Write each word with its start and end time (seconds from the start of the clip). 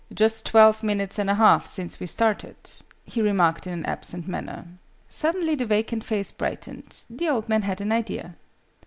"Just 0.11 0.47
twelve 0.47 0.81
minutes 0.81 1.19
and 1.19 1.29
a 1.29 1.35
half 1.35 1.67
since 1.67 1.99
we 1.99 2.07
started," 2.07 2.55
he 3.05 3.21
remarked 3.21 3.67
in 3.67 3.73
an 3.73 3.85
absent 3.85 4.27
manner. 4.27 4.65
Suddenly 5.07 5.53
the 5.53 5.65
vacant 5.65 6.03
face 6.03 6.31
brightened; 6.31 7.05
the 7.07 7.29
old 7.29 7.47
man 7.47 7.61
had 7.61 7.81
an 7.81 7.91
idea. 7.91 8.33